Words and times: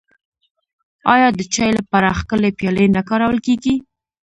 آیا 1.13 1.27
د 1.37 1.41
چای 1.53 1.71
لپاره 1.79 2.09
ښکلې 2.19 2.51
پیالې 2.59 2.85
نه 2.95 3.01
کارول 3.09 3.37
کیږي؟ 3.45 3.75